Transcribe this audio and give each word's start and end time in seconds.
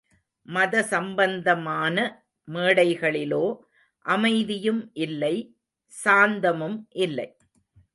மதசம்பந்தமான 0.47 1.95
மேடைகளிலோ 2.47 3.45
அமைதியும் 4.05 4.81
இல்லை 5.05 5.35
சாந்தமும் 5.93 6.79
இல்லை. 7.05 7.29